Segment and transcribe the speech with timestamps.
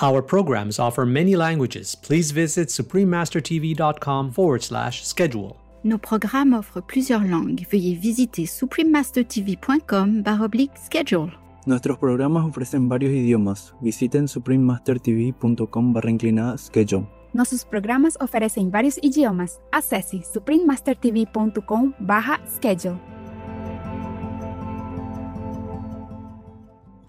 [0.00, 1.94] Our programs offer many languages.
[1.94, 5.56] Please visit suprememastertv.com forward slash schedule.
[5.84, 7.66] Nos programmes offrent plusieurs langues.
[7.70, 11.30] Veuillez visiter suprememastertv.com baroblique schedule.
[11.66, 13.72] Nuestros programas ofrecen varios idiomas.
[13.80, 17.06] Visiten suprememastertv.com barra inclinada schedule.
[17.34, 19.58] Nossos programas oferecem vários idiomas.
[19.70, 22.98] Acesse suprememastertv.com barra schedule.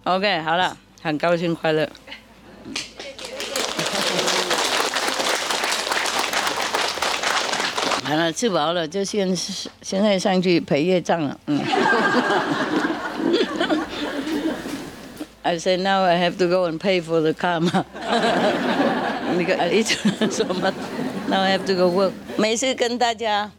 [0.05, 1.89] OK，好了，很高兴快乐。
[8.09, 11.39] 好了，吃饱了就先现在上去陪业障了。
[11.45, 11.61] 嗯。
[15.42, 17.84] I said now I have to go and pay for the karma.
[19.36, 19.86] because I eat
[20.31, 20.75] so much.
[21.29, 22.12] Now I have to go work.
[22.36, 23.51] 每次跟大家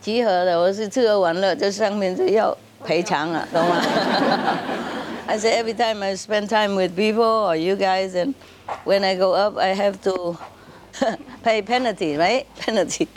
[0.00, 3.82] 集合的，我是吃喝玩乐，这上面就要赔偿了，懂吗
[5.26, 8.34] ？I say every time I spend time with people or you guys, and
[8.84, 10.36] when I go up, I have to
[11.42, 12.46] pay penalty, right?
[12.56, 13.08] Penalty.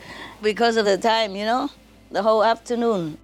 [0.41, 1.69] Because of the time, you know,
[2.11, 3.17] the whole afternoon.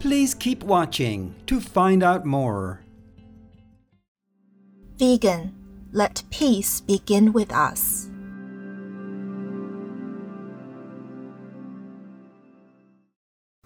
[0.00, 2.80] Please keep watching to find out more.
[4.98, 5.54] Vegan,
[5.92, 8.08] let peace begin with us.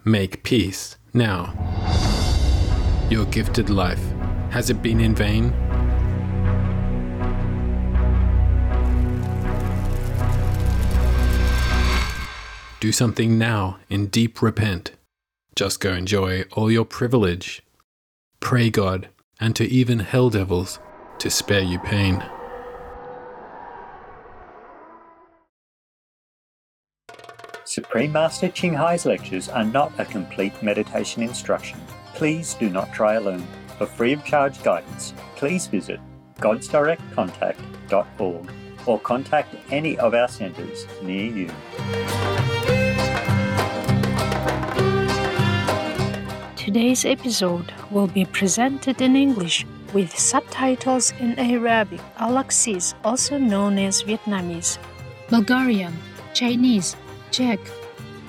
[0.04, 1.52] Make peace now.
[3.10, 4.02] Your gifted life,
[4.50, 5.67] has it been in vain?
[12.80, 14.92] Do something now in deep repent.
[15.56, 17.60] Just go enjoy all your privilege.
[18.38, 19.08] Pray God
[19.40, 20.78] and to even hell devils
[21.18, 22.24] to spare you pain.
[27.64, 31.80] Supreme Master Ching Hai's lectures are not a complete meditation instruction.
[32.14, 33.44] Please do not try alone.
[33.76, 35.98] For free of charge guidance, please visit
[36.36, 38.52] godsdirectcontact.org
[38.86, 41.50] or contact any of our centres near you.
[46.68, 49.64] Today's episode will be presented in English
[49.94, 54.76] with subtitles in Arabic, Aulacese, also known as Vietnamese,
[55.30, 55.96] Bulgarian,
[56.34, 56.94] Chinese,
[57.30, 57.58] Czech,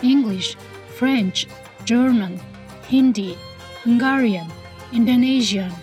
[0.02, 0.56] English,
[0.96, 1.48] French,
[1.84, 2.40] German,
[2.88, 3.38] Hindi,
[3.84, 4.48] Hungarian,
[4.94, 5.74] Indonesian,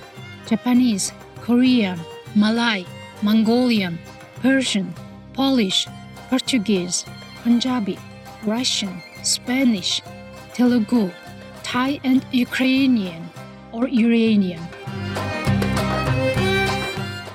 [0.47, 1.13] Japanese,
[1.43, 2.01] Korean,
[2.35, 2.87] Malay,
[3.21, 3.99] Mongolian,
[4.41, 4.95] Persian,
[5.35, 5.87] Polish,
[6.31, 7.05] Portuguese,
[7.45, 7.99] Punjabi,
[8.47, 10.01] Russian, Spanish,
[10.55, 11.13] Telugu,
[11.67, 13.29] Thai, and Ukrainian
[13.73, 14.63] or Iranian.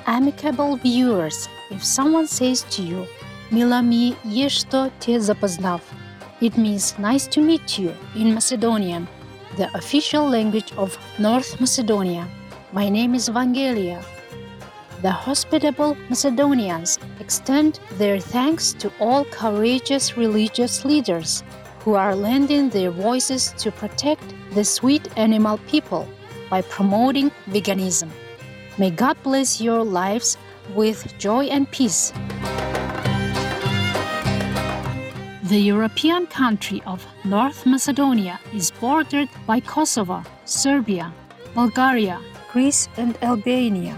[0.08, 3.06] Amicable viewers, if someone says to you,
[3.52, 5.82] Mila mi yeshto te zapoznav,
[6.40, 9.06] it means nice to meet you in Macedonian,
[9.58, 12.26] the official language of North Macedonia.
[12.72, 14.02] My name is Vangelia.
[15.02, 21.44] The hospitable Macedonians extend their thanks to all courageous religious leaders
[21.84, 24.24] who are lending their voices to protect
[24.54, 26.08] the sweet animal people
[26.50, 28.10] by promoting veganism.
[28.78, 30.38] May God bless your lives
[30.76, 32.14] with joy and peace.
[35.44, 41.12] The European country of North Macedonia is bordered by Kosovo, Serbia,
[41.56, 42.22] Bulgaria,
[42.54, 43.98] Greece, and Albania.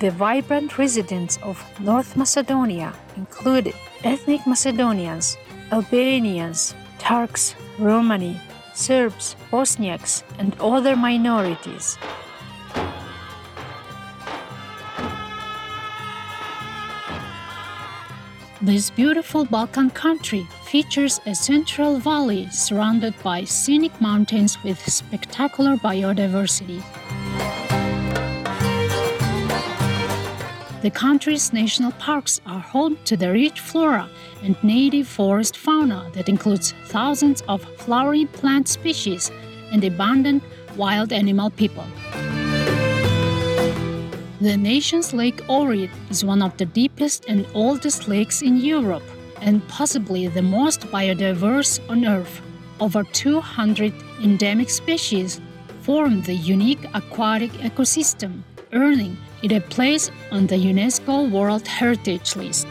[0.00, 3.72] The vibrant residents of North Macedonia include
[4.04, 5.36] ethnic Macedonians,
[5.72, 8.40] Albanians, Turks, Romani,
[8.74, 11.98] Serbs, Bosniaks, and other minorities.
[18.62, 26.82] This beautiful Balkan country features a central valley surrounded by scenic mountains with spectacular biodiversity.
[30.86, 34.08] The country's national parks are home to the rich flora
[34.44, 39.32] and native forest fauna that includes thousands of flowering plant species
[39.72, 40.44] and abundant
[40.76, 41.84] wild animal people.
[44.40, 49.02] The nation's Lake Ohrid is one of the deepest and oldest lakes in Europe
[49.40, 52.40] and possibly the most biodiverse on Earth.
[52.78, 53.92] Over 200
[54.22, 55.40] endemic species
[55.82, 58.42] form the unique aquatic ecosystem,
[58.72, 62.66] earning it a place on the UNESCO World Heritage List.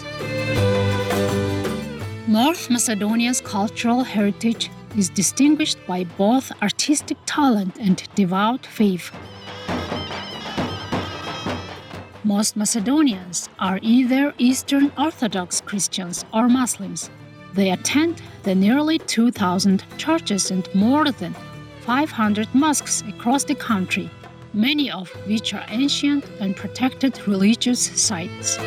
[2.27, 9.11] North Macedonia's cultural heritage is distinguished by both artistic talent and devout faith.
[12.23, 17.11] Most Macedonians are either Eastern Orthodox Christians or Muslims.
[17.53, 21.35] They attend the nearly 2,000 churches and more than
[21.81, 24.09] 500 mosques across the country,
[24.55, 28.57] many of which are ancient and protected religious sites.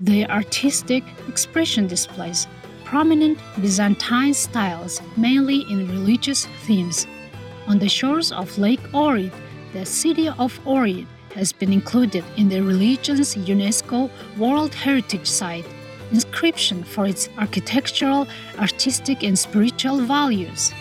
[0.00, 2.46] The artistic expression displays
[2.84, 7.06] prominent Byzantine styles, mainly in religious themes.
[7.66, 9.32] On the shores of Lake Ohrid,
[9.72, 15.66] the city of Ohrid has been included in the region's UNESCO World Heritage Site
[16.10, 18.26] inscription for its architectural,
[18.58, 20.72] artistic, and spiritual values.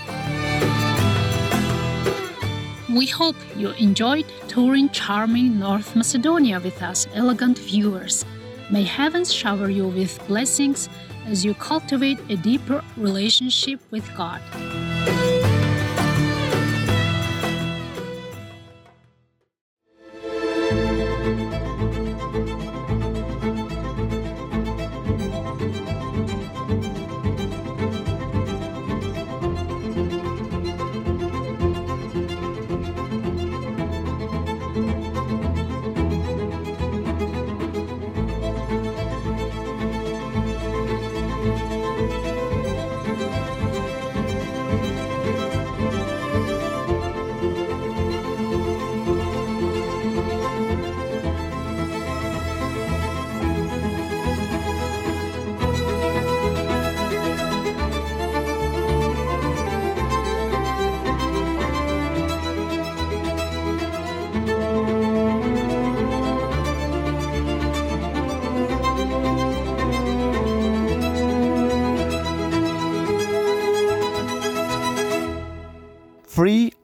[2.94, 8.24] We hope you enjoyed touring charming North Macedonia with us, elegant viewers.
[8.70, 10.90] May heavens shower you with blessings
[11.26, 14.42] as you cultivate a deeper relationship with God.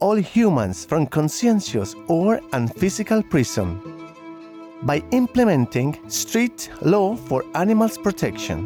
[0.10, 3.80] All humans from conscientious or unphysical prison
[4.82, 8.58] by implementing strict law for animals protection.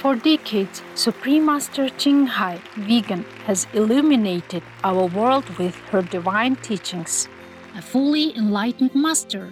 [0.00, 7.28] For decades, Supreme Master Ching Hai, vegan, has illuminated our world with her divine teachings.
[7.74, 9.50] A fully enlightened master,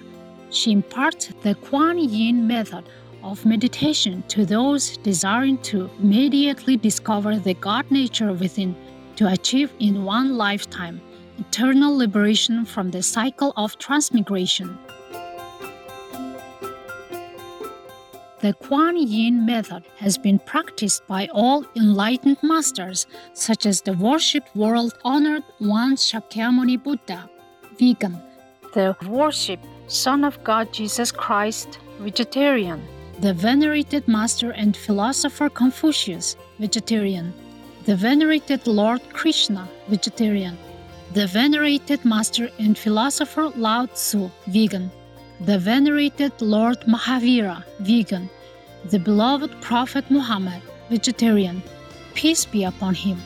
[0.51, 2.85] she imparts the Kuan Yin method
[3.23, 8.77] of meditation to those desiring to immediately discover the God nature within
[9.17, 11.01] to achieve in one lifetime
[11.39, 14.79] eternal liberation from the cycle of transmigration.
[18.41, 24.55] The Kuan Yin method has been practiced by all enlightened masters, such as the worshipped
[24.55, 27.29] world honored one Shakyamuni Buddha,
[27.81, 28.17] vegan,
[28.75, 32.81] the worshipped Son of God Jesus Christ, vegetarian,
[33.21, 37.33] the venerated master and philosopher Confucius, vegetarian,
[37.87, 40.57] the venerated Lord Krishna, vegetarian,
[41.15, 44.91] the venerated master and philosopher Lao Tzu, vegan.
[45.41, 48.29] The venerated Lord Mahavira, vegan,
[48.91, 50.61] the beloved Prophet Muhammad,
[50.91, 51.63] vegetarian,
[52.13, 53.19] peace be upon him,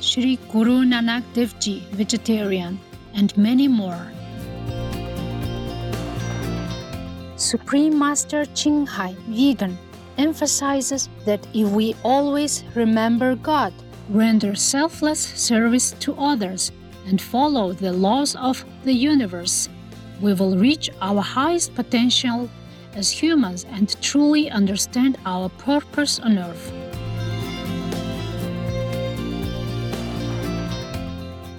[0.00, 2.78] Sri Guru Nanak Dev Ji, vegetarian,
[3.16, 4.12] and many more.
[7.36, 9.76] Supreme Master Ching Hai, vegan,
[10.18, 13.72] emphasizes that if we always remember God,
[14.08, 16.72] render selfless service to others,
[17.06, 19.68] and follow the laws of the universe,
[20.20, 22.48] we will reach our highest potential
[22.94, 26.85] as humans and truly understand our purpose on earth.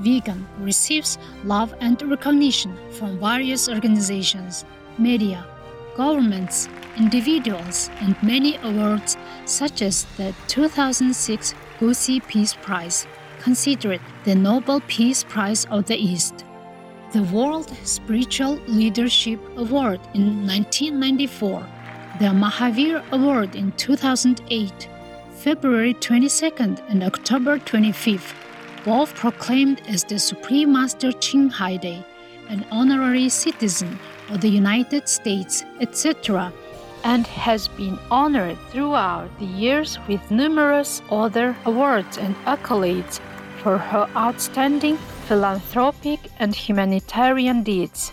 [0.00, 4.64] vegan, receives love and recognition from various organizations,
[4.98, 5.46] media,
[5.96, 13.06] governments, individuals, and many awards such as the 2006 Gusi Peace Prize,
[13.40, 16.44] considered the Nobel Peace Prize of the East,
[17.12, 21.66] the World Spiritual Leadership Award in 1994,
[22.20, 24.88] the Mahavir Award in 2008,
[25.36, 28.34] February 22nd and October 25th,
[28.84, 31.48] both proclaimed as the Supreme Master Ching
[31.80, 32.04] Day,
[32.48, 33.98] an honorary citizen
[34.30, 36.52] of the United States, etc.,
[37.04, 43.20] and has been honored throughout the years with numerous other awards and accolades
[43.62, 44.96] for her outstanding
[45.26, 48.12] philanthropic and humanitarian deeds.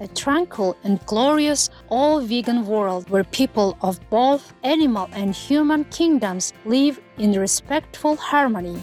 [0.00, 6.52] a tranquil and glorious all vegan world where people of both animal and human kingdoms
[6.64, 8.80] live in respectful harmony.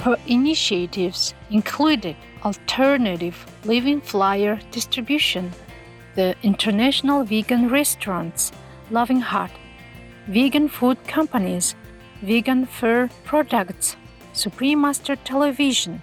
[0.00, 5.52] Her initiatives included alternative living flyer distribution,
[6.14, 8.52] the International Vegan Restaurants,
[8.90, 9.50] Loving Hut,
[10.28, 11.74] vegan food companies,
[12.22, 13.96] vegan fur products,
[14.34, 16.02] Supreme Master Television,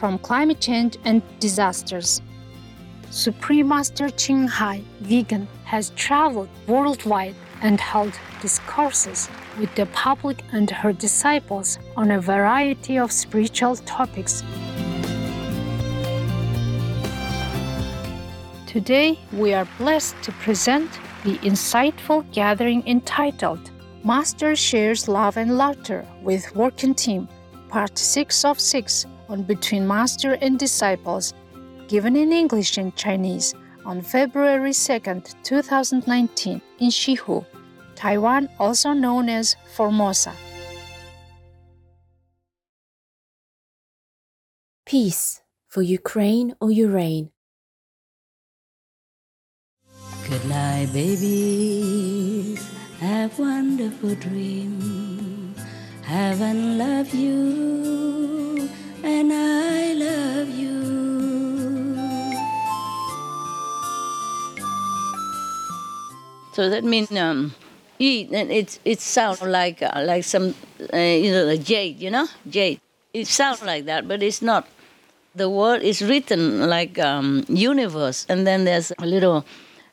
[0.00, 2.22] from climate change and disasters.
[3.10, 9.28] Supreme Master Ching Hai, vegan, has traveled worldwide and held discourses
[9.58, 14.42] with the public and her disciples on a variety of spiritual topics.
[18.66, 20.90] Today, we are blessed to present
[21.24, 23.70] the insightful gathering entitled
[24.02, 27.28] Master Shares Love and Laughter with Working Team,
[27.68, 31.32] Part 6 of 6 on Between Master and Disciples,
[31.88, 33.54] given in English and Chinese
[33.86, 35.00] on February 2,
[35.42, 37.46] 2019, in Shihu,
[37.94, 40.34] Taiwan, also known as Formosa.
[44.84, 47.30] Peace for Ukraine or Urain.
[50.28, 52.58] Good night, baby.
[53.00, 55.54] Have wonderful dream.
[56.02, 58.19] Heaven love you,
[59.20, 60.80] and I love you.
[66.52, 67.54] So that means um,
[67.98, 70.54] eat, it it sounds like uh, like some
[70.92, 72.80] uh, you know jade, you know jade.
[73.12, 74.66] It sounds like that, but it's not.
[75.34, 79.44] The word is written like um, universe, and then there's a little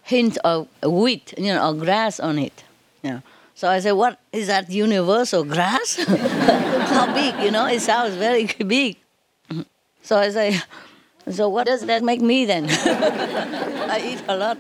[0.04, 2.64] hint of wheat, you know, or grass on it.
[3.04, 3.22] Know.
[3.54, 5.96] So I said, what is that universe or grass?
[6.94, 7.66] How big, you know?
[7.66, 8.98] It sounds very big.
[10.07, 10.61] So I say,
[11.31, 12.67] so what does that make me then?
[12.69, 14.59] I eat a lot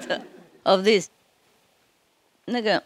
[0.65, 1.09] of this.
[2.47, 2.83] 那个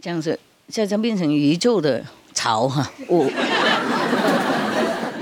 [0.00, 3.26] 这样子，现在变成宇宙的草哈，我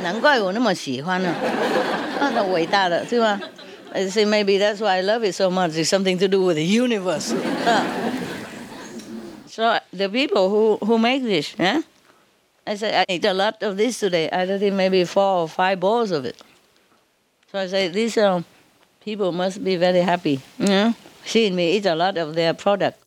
[0.02, 1.34] 难怪我那么喜欢呢，
[2.20, 3.40] 那伟大的，对吧？
[3.92, 5.72] I say maybe that's why I love it so much.
[5.72, 7.34] It's something to do with the universe.
[9.46, 11.82] so the people who, who make this, yeah?
[12.67, 14.29] I said, I ate a lot of this today.
[14.29, 16.35] I think maybe four or five bowls of it.
[17.49, 18.43] So I say, these um,
[18.99, 22.99] people must be very happy, you know, seeing me eat a lot of their product.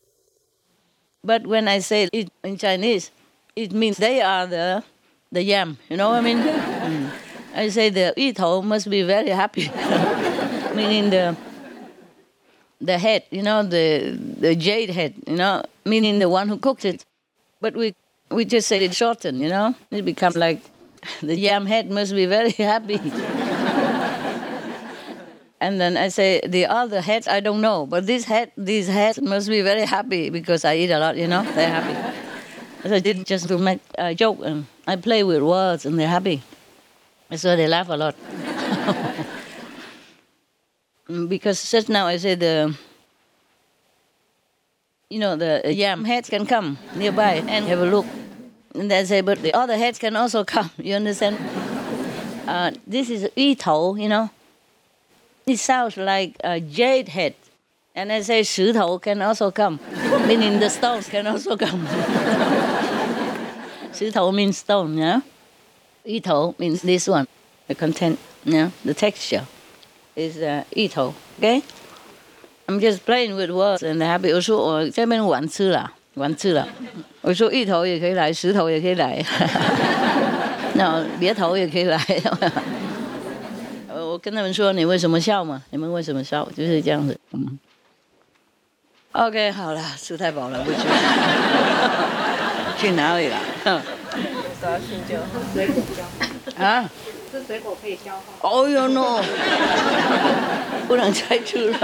[1.22, 3.10] But when I say it in Chinese,
[3.54, 4.82] it means they are the,
[5.30, 6.38] the yam, you know what I mean?
[6.38, 7.10] mm.
[7.54, 9.70] I say the Yito must be very happy.
[10.74, 11.36] meaning the
[12.80, 16.86] the head, you know, the the jade head, you know, meaning the one who cooked
[16.86, 17.04] it.
[17.60, 17.94] But we
[18.30, 19.74] we just said it shortened, you know.
[19.90, 20.60] It become like
[21.22, 23.00] the yam head must be very happy.
[25.60, 29.20] and then I say the other heads I don't know, but this head these heads
[29.20, 31.42] must be very happy because I eat a lot, you know.
[31.54, 32.18] They're happy.
[32.88, 36.08] So I didn't just to make a joke and I play with words and they're
[36.08, 36.42] happy.
[37.36, 38.16] So they laugh a lot.
[41.28, 42.76] because just now I said the
[45.10, 48.06] you know, the uh, yam heads can come nearby and have a look.
[48.74, 50.70] And they say, but the other heads can also come.
[50.78, 51.36] You understand?
[52.46, 54.30] Uh, this is ito, you know.
[55.46, 57.34] It sounds like a jade head.
[57.92, 59.80] And I say, shutou can also come,
[60.28, 61.86] meaning the stones can also come.
[63.92, 65.22] shutou means stone, yeah?
[66.06, 67.26] Ito means this one,
[67.66, 68.70] the content, yeah?
[68.84, 69.44] The texture
[70.14, 71.64] is uh, ito, okay?
[72.70, 74.32] I'm just playing with words and happy。
[74.32, 76.68] 我说我这边玩吃了，玩吃了。
[77.20, 79.20] 我说一头也可以来，石头也可以来，
[80.74, 82.00] 那别头也可以来。
[83.88, 85.60] 我跟他们说你为什么笑嘛？
[85.70, 86.48] 你们为什么笑？
[86.56, 87.18] 就是这样子。
[87.32, 87.58] 嗯。
[89.12, 90.78] OK，好了，吃太饱了，不去。
[92.78, 93.36] 去哪里了？
[96.56, 96.88] 啊？
[97.30, 98.48] 吃水果可以消化。
[98.48, 99.22] 哦哟 no，
[100.88, 101.78] 不能再吃了。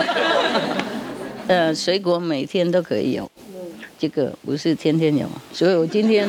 [1.48, 3.30] 呃，水果每天都可以有，
[3.96, 6.28] 这个不是天天有，所以我今天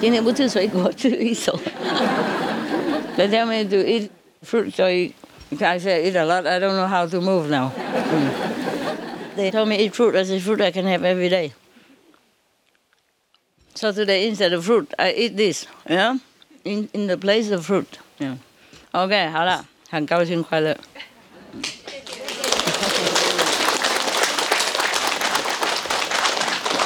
[0.00, 1.58] 今天不吃水果，吃一手。
[3.16, 4.10] They tell me to eat
[4.44, 6.46] fruit, so I said eat a lot.
[6.46, 7.72] I don't know how to move now.
[7.72, 8.30] Mm.
[9.36, 10.14] They told me eat fruit.
[10.14, 11.52] I said fruit I can have every day.
[13.74, 15.66] So today instead of fruit, I eat this.
[15.88, 16.18] Yeah,
[16.64, 17.98] in in the place of fruit.
[18.18, 18.36] Yeah.
[18.98, 20.76] OK，好了，很高兴快乐。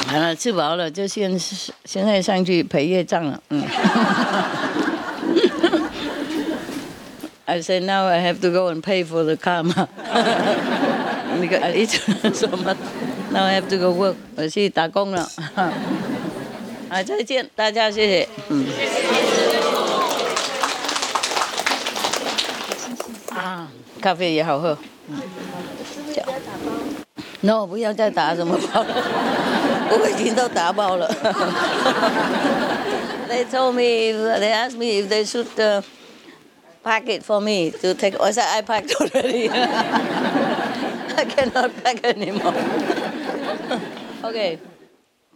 [0.05, 3.41] 好了，吃饱了就现现在上去陪业障了。
[3.49, 3.63] 嗯。
[7.45, 9.87] I said now I have to go and pay for the karma
[11.41, 11.89] because I eat
[12.35, 12.77] so much.
[13.31, 14.15] Now I have to go work.
[14.35, 15.27] 我去打工了。
[16.89, 18.29] 啊，再见，大家谢谢。
[18.49, 18.67] 嗯。
[23.35, 23.67] 啊，
[24.03, 24.77] 咖啡也好喝。
[25.07, 25.21] 嗯。
[27.39, 28.93] No，不要再打什么包了，
[29.91, 31.09] 我已经都打包了。
[33.29, 35.81] they told me, they asked me if they should uh,
[36.83, 38.17] pack it for me to take.
[38.19, 39.49] I said I packed already.
[39.49, 42.53] I cannot pack anymore.
[44.21, 44.59] OK，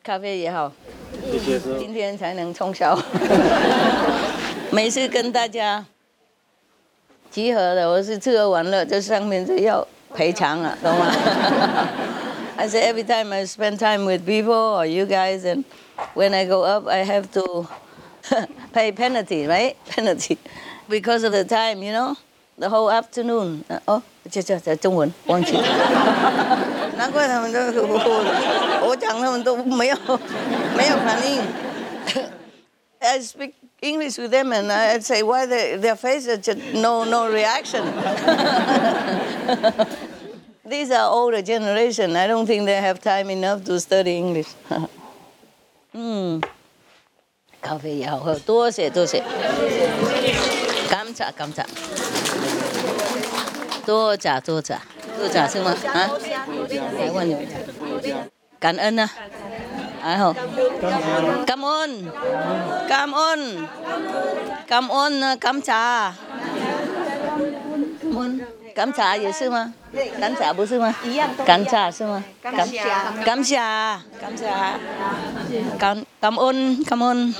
[0.03, 0.73] 咖啡也好，
[1.80, 2.97] 今天才能冲销。
[4.71, 5.86] 每次跟大家
[7.37, 11.11] 集合的，我是吃喝玩乐，这上面就要赔偿了，懂吗？
[12.57, 15.64] I say every time I spend time with people or you guys, and
[16.14, 17.66] when I go up, I have to
[18.73, 19.75] pay penalty, right?
[19.88, 20.38] Penalty
[20.88, 22.16] because of the time, you know,
[22.59, 23.64] the whole afternoon.
[23.87, 25.62] 哦，这这这中文忘记了，
[26.97, 29.97] 难怪他们都我我讲他们都没有
[30.77, 31.42] 没有反应。
[33.01, 37.83] I speak English with them and I say why they, their faces just no no reaction.
[40.64, 42.16] These are older generation.
[42.16, 44.49] I don't think they have time enough to study English.
[45.92, 46.40] 嗯，
[47.61, 49.23] 咖啡也好喝，多谢多谢。
[50.88, 51.64] 感谢感谢，
[53.85, 54.79] 多谢多谢
[55.18, 55.71] 多谢是吗？
[55.92, 56.11] 啊？
[56.97, 57.37] 台湾有
[58.61, 59.11] 感恩啊！
[60.02, 60.36] À, không.
[61.48, 62.06] Cảm ơn.
[62.90, 63.66] Cảm ơn.
[64.68, 66.12] Cảm ơn ờ, cảm trà.
[68.02, 68.40] Cảm ơn.
[68.76, 69.68] Cảm trà gì sư mà?
[70.22, 70.94] Cảm trà bố sư mà?
[71.46, 72.22] Cảm trà sư mà?
[72.42, 73.12] Cảm trà.
[73.26, 74.00] Cảm trà.
[74.22, 74.78] Cảm trà.
[75.80, 77.34] Cảm cảm ơn, cảm ơn.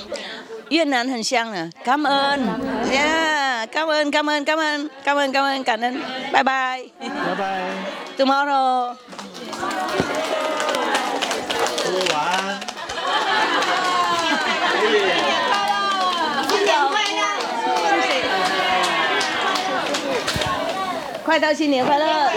[0.68, 1.64] Yên Nam hình sang nè.
[1.84, 2.46] Cảm ơn.
[2.90, 4.88] Yeah, cảm ơn, cảm ơn, cảm ơn.
[5.04, 6.02] Cảm ơn, cảm ơn, cảm ơn.
[6.32, 6.88] Bye bye.
[7.00, 7.72] Bye bye.
[8.18, 8.94] Tomorrow.
[14.88, 15.68] 新年快乐，
[16.48, 17.08] 新年快
[21.18, 22.30] 乐快到新年快乐，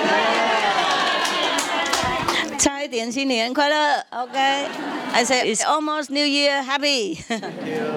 [2.59, 4.67] 差一点新年快乐，OK。
[5.13, 7.23] I say it's almost New Year, happy.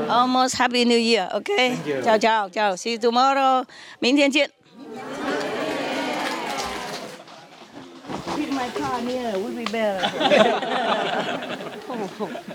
[0.08, 1.76] almost Happy New Year, OK?
[2.02, 3.64] 叫叫叫 see you tomorrow.
[3.98, 4.48] 明天见。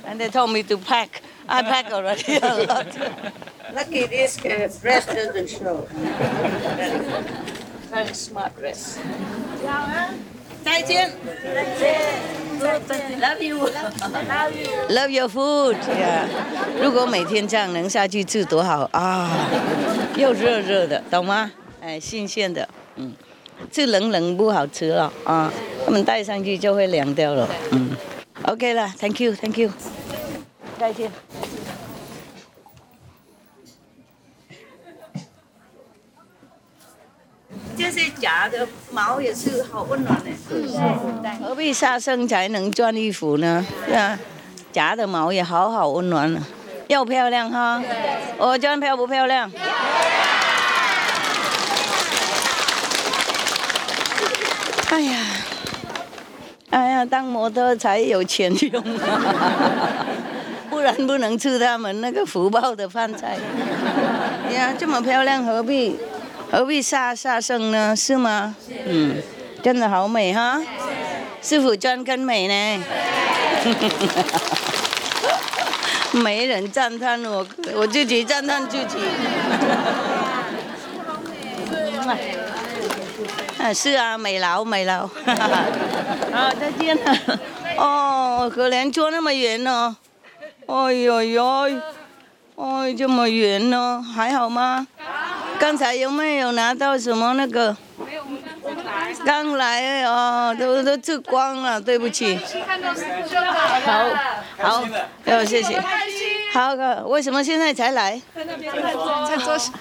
[0.05, 1.21] And they told me to pack.
[1.51, 2.87] I pack already a lot.
[3.73, 5.87] Lucky this uh, dress doesn't show.
[7.91, 8.99] Very smart dress.
[10.63, 11.11] 再见。
[11.43, 11.99] 再见。
[13.19, 15.77] Love you, love you, love your food.
[15.87, 16.27] Yeah.
[16.81, 19.49] 如果每天这样能下去吃多好啊！
[20.17, 21.49] 又热热的，懂吗？
[21.81, 23.13] 哎，新鲜的，嗯，
[23.71, 25.51] 吃冷冷不好吃了啊。
[25.85, 27.95] 他们带上去就会凉掉了，嗯。
[28.43, 29.71] OK 了，Thank you, Thank you.
[30.79, 31.11] 再见。
[37.77, 40.31] 这些假的毛也是好温暖的，
[41.41, 43.65] 何必杀生才能赚衣服呢？
[43.85, 44.17] 是啊，
[44.71, 46.41] 假的毛也好好温暖呢，
[46.87, 47.81] 又漂亮哈。
[48.37, 49.51] 我穿漂不漂亮？
[54.89, 55.17] 哎呀，
[56.71, 58.83] 哎呀，当模特才有钱用，
[60.79, 63.35] 不然不能吃他们那个福报的饭菜。
[64.55, 65.99] 呀，这么漂亮，何必？
[66.49, 67.93] 何必杀杀生呢？
[67.93, 68.55] 是吗？
[68.85, 69.21] 嗯，
[69.61, 70.57] 真的好美哈！
[71.41, 72.81] 师傅专更美呢，
[76.23, 78.97] 没人赞叹我，我自己赞叹自己。
[83.61, 85.05] 啊，是啊，美劳美劳。
[85.05, 85.11] 好，
[86.57, 87.13] 再见了。
[87.75, 89.97] 哦，可怜坐那么远呢。
[90.69, 91.43] 哎呦呦，
[92.55, 94.85] 哎，这么远呢，还好吗？
[95.57, 97.75] 刚才有没有拿到什么那个？
[97.97, 98.23] 没有，
[99.25, 102.37] 刚来哦，都都吃光了，对不起。
[103.83, 104.05] 好，
[104.59, 104.83] 好，
[105.25, 105.81] 好，谢谢。
[106.53, 106.75] 好，
[107.07, 108.21] 为什么现在才来？
[108.35, 108.71] 在那边，
[109.27, 109.73] 在桌上。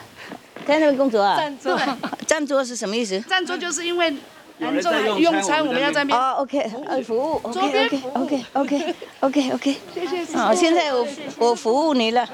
[0.66, 1.36] 在那边工作啊？
[1.36, 1.78] 站桌。
[2.26, 3.20] 站桌是什么意思？
[3.20, 4.16] 站桌就是因为
[4.58, 6.18] 民众用餐，我们要在那边。
[6.18, 9.76] 哦，OK，呃，服务，OK，OK，OK，OK，OK，OK。
[9.94, 10.24] 谢谢。
[10.36, 11.06] 好，现在我
[11.38, 12.26] 我服务你了。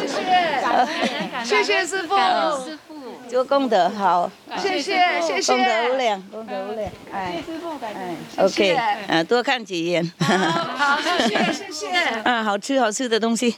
[0.00, 2.16] 谢谢，谢谢师傅。
[2.64, 2.94] 师傅，
[3.28, 4.30] 做功德好。
[4.58, 5.52] 谢谢，谢谢。
[5.52, 6.90] 功德无量，功德无量。
[7.12, 7.92] 哎，师傅，感
[8.34, 8.42] 谢。
[8.42, 8.74] OK，
[9.08, 10.12] 啊，多看几眼。
[10.18, 11.88] 好，谢谢，谢谢。
[12.24, 13.56] 啊，好吃好吃的东西，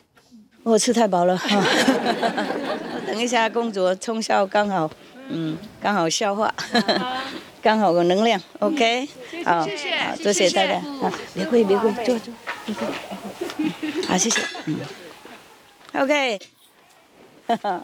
[0.62, 1.38] 我吃太饱了。
[3.06, 4.90] 等一下工作冲销刚好，
[5.28, 6.52] 嗯，刚好消化，
[7.62, 9.08] 刚好有能量，OK，
[9.44, 12.32] 好，谢谢，多谢大家，啊，别跪别跪，坐坐，
[14.06, 14.78] 好，谢谢，嗯
[15.94, 16.40] ，OK，
[17.46, 17.82] 哈哈，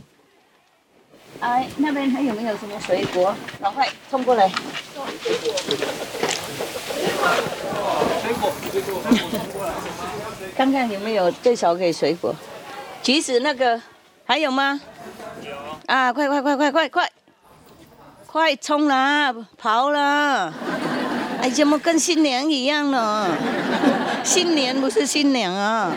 [1.40, 3.34] 哎，那边还有没有什么水果？
[3.60, 4.48] 赶快冲过来。
[4.48, 4.56] 水
[8.40, 9.12] 果，水果，冲
[9.52, 9.72] 过来。
[10.56, 12.34] 看看有没有最少给水果，
[13.02, 13.80] 橘子那个。
[14.26, 14.80] 还有吗？
[15.42, 15.52] 有
[15.84, 16.10] 啊！
[16.10, 17.12] 快快快快快快，
[18.34, 20.52] 快冲啦，跑啦！
[21.40, 23.28] 哎，怎么跟新娘一样呢？
[24.24, 25.92] 新年不是新娘啊！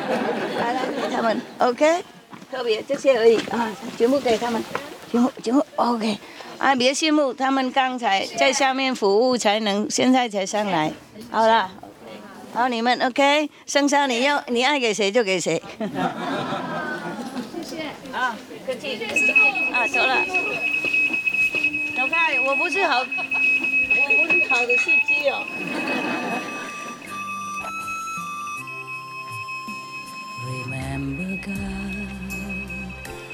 [0.59, 2.03] 来来，给他们，OK，
[2.51, 4.63] 特别这些而已啊，全部给他们，
[5.11, 6.19] 全部全部 OK。
[6.59, 10.93] 啊，别羡慕，他们刚才在下面服务才能，现在才上来。
[11.31, 11.71] 好了，
[12.53, 15.59] 好你们 OK，剩下你要你爱给谁就给谁。
[15.79, 15.87] 谢
[17.63, 17.81] 谢
[18.15, 19.03] 啊，客气，
[19.73, 20.17] 啊，走了，
[22.07, 23.05] 走开，我不是好，我
[24.17, 25.45] 不是好的司机哦。
[30.47, 31.53] Remember God,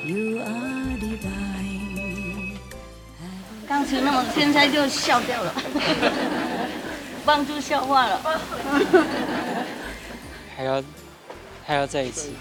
[0.05, 2.57] you are divine。
[3.67, 5.53] 刚才那么，现在就笑掉了，
[7.23, 8.41] 帮助消化了。
[10.57, 10.83] 还要
[11.65, 12.33] 还要在一起。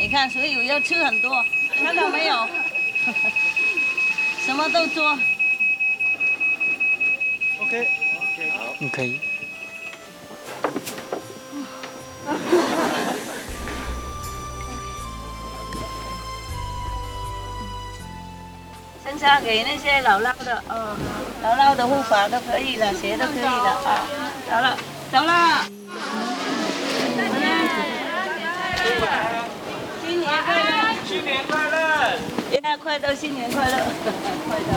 [0.00, 1.44] 你看，所以我要吃很多，
[1.76, 2.48] 看到没有？
[4.48, 5.10] 什么都做。
[7.60, 9.20] OK，OK，好，你可以。
[19.04, 20.96] 剩下给那些姥姥的，哦，
[21.44, 23.50] 姥姥的护法都可以了，谁都可以了
[23.84, 24.08] 啊。
[24.48, 24.78] 走了，
[25.12, 25.66] 走了。
[30.06, 32.18] 新年快乐！
[32.52, 33.76] 耶，快乐，新年快乐！
[34.46, 34.72] 快乐。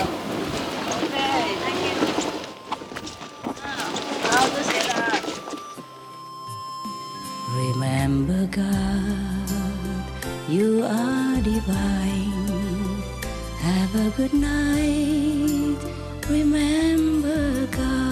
[1.04, 1.92] OK，Thank you。
[4.30, 4.92] 好，谢谢了。
[7.58, 9.50] Remember God,
[10.50, 12.32] you are divine.
[13.62, 15.78] Have a good night.
[16.30, 18.11] Remember God.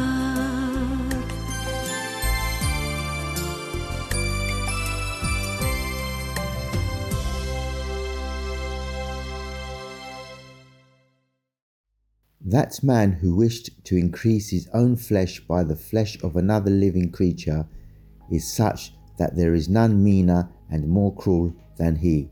[12.49, 17.11] That man who wished to increase his own flesh by the flesh of another living
[17.11, 17.67] creature
[18.31, 22.31] is such that there is none meaner and more cruel than he.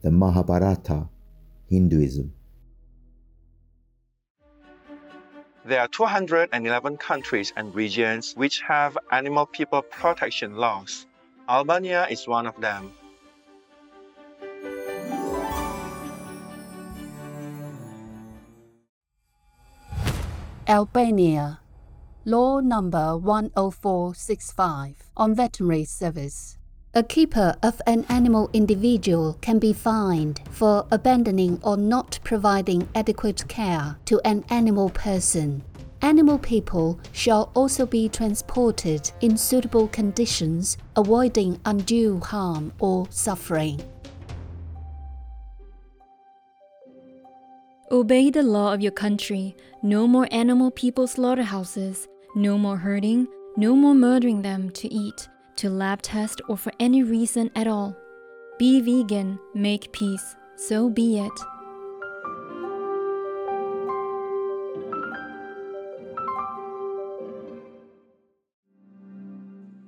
[0.00, 1.10] The Mahabharata,
[1.68, 2.32] Hinduism.
[5.66, 11.04] There are 211 countries and regions which have animal people protection laws.
[11.50, 12.94] Albania is one of them.
[20.70, 21.58] Albania
[22.24, 26.58] Law number 10465 on veterinary service.
[26.94, 33.48] A keeper of an animal individual can be fined for abandoning or not providing adequate
[33.48, 35.64] care to an animal person.
[36.02, 43.82] Animal people shall also be transported in suitable conditions, avoiding undue harm or suffering.
[47.92, 49.56] Obey the law of your country.
[49.82, 52.06] No more animal people slaughterhouses.
[52.36, 53.26] No more hurting.
[53.56, 57.96] No more murdering them to eat, to lab test, or for any reason at all.
[58.60, 59.40] Be vegan.
[59.54, 60.36] Make peace.
[60.54, 61.32] So be it.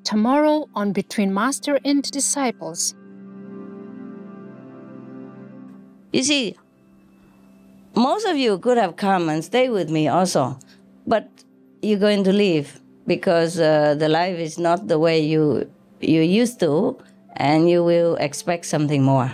[0.02, 2.96] Tomorrow on Between Master and Disciples.
[6.12, 6.56] You see,
[8.02, 10.58] most of you could have come and stay with me also,
[11.06, 11.28] but
[11.82, 16.58] you're going to leave because uh, the life is not the way you you used
[16.58, 16.98] to,
[17.36, 19.30] and you will expect something more.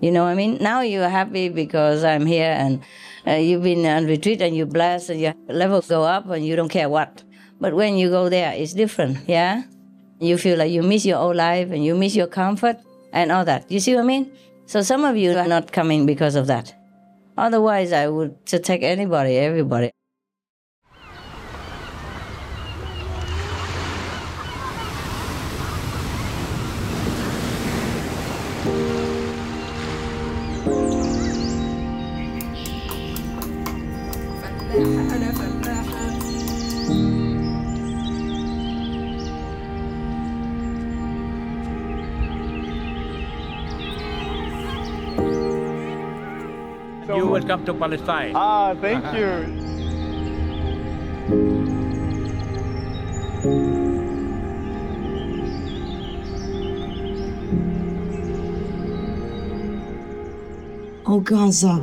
[0.00, 0.58] You know what I mean?
[0.60, 2.82] Now you're happy because I'm here and
[3.26, 6.54] uh, you've been on retreat and you're blessed and your levels go up and you
[6.54, 7.22] don't care what.
[7.60, 9.62] But when you go there, it's different, yeah?
[10.18, 12.78] You feel like you miss your old life and you miss your comfort
[13.12, 13.70] and all that.
[13.70, 14.32] You see what I mean?
[14.66, 16.74] So some of you are not coming because of that.
[17.36, 19.92] Otherwise, I would to take anybody, everybody.
[47.08, 48.32] You welcome to Palestine.
[48.36, 49.62] Ah, thank you.
[61.04, 61.76] O Gaza,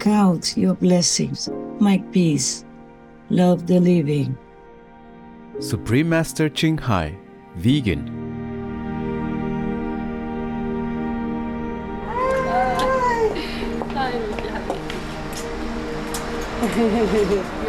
[0.00, 2.64] count your blessings, make peace,
[3.28, 4.36] love the living.
[5.60, 7.14] Supreme Master Ching Hai,
[7.56, 8.21] vegan.
[16.62, 16.68] you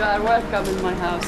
[0.03, 1.25] are welcome in my house.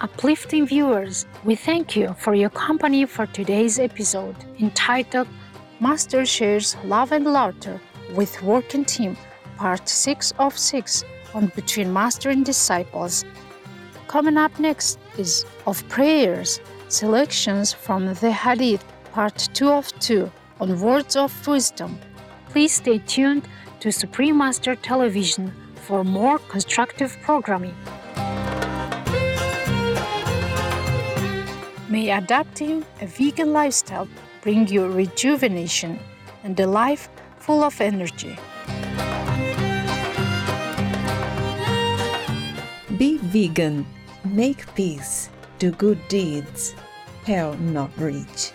[0.00, 5.28] Uplifting viewers, we thank you for your company for today's episode entitled
[5.78, 7.78] Master Shares Love and Laughter
[8.14, 9.14] with Working Team,
[9.58, 13.26] Part 6 of 6 on Between Master and Disciples.
[14.08, 20.80] Coming up next is Of Prayers, selections from the Hadith, Part 2 of 2 on
[20.80, 21.98] Words of Wisdom.
[22.48, 23.46] Please stay tuned
[23.80, 27.76] to Supreme Master Television for more constructive programming.
[31.90, 34.08] May adopting a vegan lifestyle
[34.46, 35.98] bring you rejuvenation
[36.44, 38.38] and a life full of energy.
[42.96, 43.84] Be vegan,
[44.24, 46.76] make peace, do good deeds,
[47.24, 48.52] hell not reach.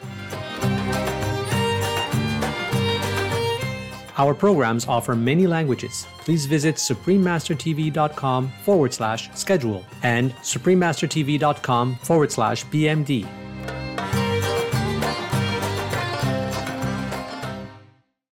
[4.17, 6.07] Our programs offer many languages.
[6.19, 13.40] Please visit suprememastertv.com forward slash schedule and suprememastertv.com forward slash BMD